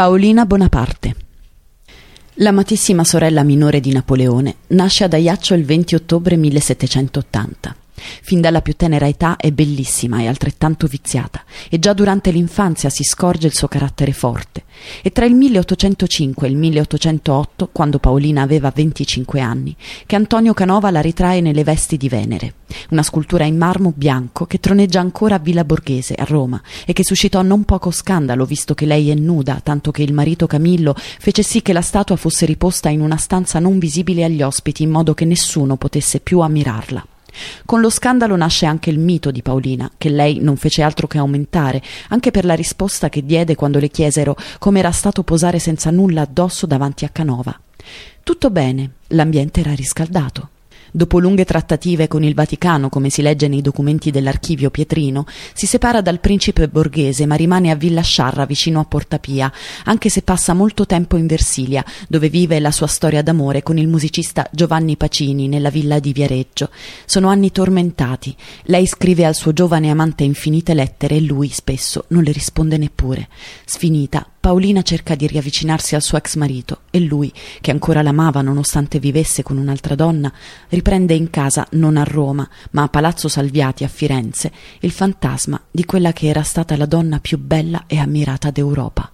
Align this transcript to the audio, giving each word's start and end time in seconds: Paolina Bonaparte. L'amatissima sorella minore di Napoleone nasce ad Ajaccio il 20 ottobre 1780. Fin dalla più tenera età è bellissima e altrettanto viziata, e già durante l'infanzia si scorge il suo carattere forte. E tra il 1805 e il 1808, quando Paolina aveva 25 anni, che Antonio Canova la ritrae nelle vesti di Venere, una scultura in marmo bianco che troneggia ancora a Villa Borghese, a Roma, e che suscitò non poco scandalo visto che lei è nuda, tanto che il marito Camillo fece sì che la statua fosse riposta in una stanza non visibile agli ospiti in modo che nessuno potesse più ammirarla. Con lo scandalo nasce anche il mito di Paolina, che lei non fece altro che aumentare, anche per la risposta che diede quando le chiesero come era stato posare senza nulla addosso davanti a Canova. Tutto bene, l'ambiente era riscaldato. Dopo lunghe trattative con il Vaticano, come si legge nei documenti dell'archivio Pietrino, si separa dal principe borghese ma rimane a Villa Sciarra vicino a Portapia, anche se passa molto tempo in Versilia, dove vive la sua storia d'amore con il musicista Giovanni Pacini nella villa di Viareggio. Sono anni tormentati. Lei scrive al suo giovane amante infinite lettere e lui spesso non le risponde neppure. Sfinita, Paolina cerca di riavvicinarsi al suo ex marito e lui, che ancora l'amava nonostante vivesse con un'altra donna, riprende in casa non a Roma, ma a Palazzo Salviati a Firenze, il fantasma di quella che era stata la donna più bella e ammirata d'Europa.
Paolina 0.00 0.46
Bonaparte. 0.46 1.14
L'amatissima 2.36 3.04
sorella 3.04 3.42
minore 3.42 3.80
di 3.80 3.92
Napoleone 3.92 4.54
nasce 4.68 5.04
ad 5.04 5.12
Ajaccio 5.12 5.52
il 5.52 5.66
20 5.66 5.94
ottobre 5.94 6.36
1780. 6.36 7.76
Fin 8.22 8.40
dalla 8.40 8.62
più 8.62 8.74
tenera 8.74 9.06
età 9.06 9.36
è 9.36 9.50
bellissima 9.50 10.20
e 10.20 10.26
altrettanto 10.26 10.86
viziata, 10.86 11.44
e 11.68 11.78
già 11.78 11.92
durante 11.92 12.30
l'infanzia 12.30 12.90
si 12.90 13.04
scorge 13.04 13.46
il 13.46 13.54
suo 13.54 13.68
carattere 13.68 14.12
forte. 14.12 14.64
E 15.02 15.10
tra 15.10 15.26
il 15.26 15.34
1805 15.34 16.46
e 16.46 16.50
il 16.50 16.56
1808, 16.56 17.68
quando 17.72 17.98
Paolina 17.98 18.42
aveva 18.42 18.72
25 18.74 19.40
anni, 19.40 19.76
che 20.06 20.16
Antonio 20.16 20.54
Canova 20.54 20.90
la 20.90 21.00
ritrae 21.00 21.40
nelle 21.40 21.64
vesti 21.64 21.96
di 21.96 22.08
Venere, 22.08 22.54
una 22.90 23.02
scultura 23.02 23.44
in 23.44 23.56
marmo 23.56 23.92
bianco 23.94 24.46
che 24.46 24.58
troneggia 24.58 25.00
ancora 25.00 25.36
a 25.36 25.38
Villa 25.38 25.64
Borghese, 25.64 26.14
a 26.14 26.24
Roma, 26.24 26.60
e 26.86 26.92
che 26.92 27.04
suscitò 27.04 27.42
non 27.42 27.64
poco 27.64 27.90
scandalo 27.90 28.44
visto 28.44 28.74
che 28.74 28.86
lei 28.86 29.10
è 29.10 29.14
nuda, 29.14 29.60
tanto 29.62 29.90
che 29.90 30.02
il 30.02 30.12
marito 30.12 30.46
Camillo 30.46 30.94
fece 30.96 31.42
sì 31.42 31.62
che 31.62 31.72
la 31.72 31.82
statua 31.82 32.16
fosse 32.16 32.46
riposta 32.46 32.88
in 32.88 33.00
una 33.00 33.16
stanza 33.16 33.58
non 33.58 33.78
visibile 33.78 34.24
agli 34.24 34.42
ospiti 34.42 34.82
in 34.82 34.90
modo 34.90 35.14
che 35.14 35.24
nessuno 35.24 35.76
potesse 35.76 36.20
più 36.20 36.40
ammirarla. 36.40 37.06
Con 37.64 37.80
lo 37.80 37.90
scandalo 37.90 38.36
nasce 38.36 38.66
anche 38.66 38.90
il 38.90 38.98
mito 38.98 39.30
di 39.30 39.42
Paolina, 39.42 39.90
che 39.96 40.08
lei 40.08 40.38
non 40.40 40.56
fece 40.56 40.82
altro 40.82 41.06
che 41.06 41.18
aumentare, 41.18 41.82
anche 42.08 42.30
per 42.30 42.44
la 42.44 42.54
risposta 42.54 43.08
che 43.08 43.24
diede 43.24 43.54
quando 43.54 43.78
le 43.78 43.88
chiesero 43.88 44.36
come 44.58 44.78
era 44.78 44.92
stato 44.92 45.22
posare 45.22 45.58
senza 45.58 45.90
nulla 45.90 46.22
addosso 46.22 46.66
davanti 46.66 47.04
a 47.04 47.10
Canova. 47.10 47.58
Tutto 48.22 48.50
bene, 48.50 48.90
l'ambiente 49.08 49.60
era 49.60 49.74
riscaldato. 49.74 50.48
Dopo 50.92 51.18
lunghe 51.18 51.44
trattative 51.44 52.08
con 52.08 52.24
il 52.24 52.34
Vaticano, 52.34 52.88
come 52.88 53.10
si 53.10 53.22
legge 53.22 53.48
nei 53.48 53.62
documenti 53.62 54.10
dell'archivio 54.10 54.70
Pietrino, 54.70 55.24
si 55.54 55.66
separa 55.66 56.00
dal 56.00 56.20
principe 56.20 56.68
borghese 56.68 57.26
ma 57.26 57.34
rimane 57.34 57.70
a 57.70 57.76
Villa 57.76 58.02
Sciarra 58.02 58.46
vicino 58.46 58.80
a 58.80 58.84
Portapia, 58.84 59.52
anche 59.84 60.08
se 60.08 60.22
passa 60.22 60.54
molto 60.54 60.86
tempo 60.86 61.16
in 61.16 61.26
Versilia, 61.26 61.84
dove 62.08 62.28
vive 62.28 62.58
la 62.60 62.70
sua 62.70 62.86
storia 62.86 63.22
d'amore 63.22 63.62
con 63.62 63.78
il 63.78 63.88
musicista 63.88 64.48
Giovanni 64.50 64.96
Pacini 64.96 65.48
nella 65.48 65.70
villa 65.70 65.98
di 65.98 66.12
Viareggio. 66.12 66.70
Sono 67.04 67.28
anni 67.28 67.52
tormentati. 67.52 68.34
Lei 68.64 68.86
scrive 68.86 69.24
al 69.24 69.34
suo 69.34 69.52
giovane 69.52 69.90
amante 69.90 70.24
infinite 70.24 70.74
lettere 70.74 71.16
e 71.16 71.20
lui 71.20 71.48
spesso 71.48 72.04
non 72.08 72.22
le 72.22 72.32
risponde 72.32 72.76
neppure. 72.76 73.28
Sfinita, 73.64 74.26
Paolina 74.40 74.80
cerca 74.80 75.14
di 75.14 75.26
riavvicinarsi 75.26 75.94
al 75.94 76.00
suo 76.00 76.16
ex 76.16 76.36
marito 76.36 76.80
e 76.90 77.00
lui, 77.00 77.30
che 77.60 77.70
ancora 77.70 78.00
l'amava 78.00 78.40
nonostante 78.40 78.98
vivesse 78.98 79.42
con 79.42 79.58
un'altra 79.58 79.94
donna, 79.94 80.32
riprende 80.70 81.12
in 81.12 81.28
casa 81.28 81.66
non 81.72 81.98
a 81.98 82.04
Roma, 82.04 82.48
ma 82.70 82.84
a 82.84 82.88
Palazzo 82.88 83.28
Salviati 83.28 83.84
a 83.84 83.88
Firenze, 83.88 84.50
il 84.80 84.92
fantasma 84.92 85.60
di 85.70 85.84
quella 85.84 86.14
che 86.14 86.28
era 86.28 86.42
stata 86.42 86.74
la 86.78 86.86
donna 86.86 87.20
più 87.20 87.36
bella 87.36 87.84
e 87.86 87.98
ammirata 87.98 88.50
d'Europa. 88.50 89.09